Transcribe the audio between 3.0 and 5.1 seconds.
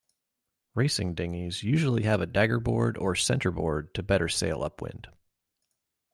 centreboard to better sail upwind.